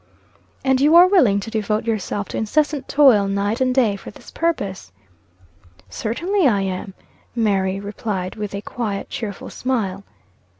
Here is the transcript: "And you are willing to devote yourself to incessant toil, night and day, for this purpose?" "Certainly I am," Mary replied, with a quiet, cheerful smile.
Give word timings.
"And 0.65 0.81
you 0.81 0.95
are 0.95 1.05
willing 1.07 1.39
to 1.41 1.51
devote 1.51 1.85
yourself 1.85 2.27
to 2.29 2.37
incessant 2.37 2.87
toil, 2.87 3.27
night 3.27 3.61
and 3.61 3.71
day, 3.71 3.95
for 3.95 4.09
this 4.09 4.31
purpose?" 4.31 4.91
"Certainly 5.91 6.47
I 6.47 6.61
am," 6.61 6.95
Mary 7.35 7.79
replied, 7.79 8.35
with 8.35 8.55
a 8.55 8.61
quiet, 8.61 9.09
cheerful 9.11 9.51
smile. 9.51 10.03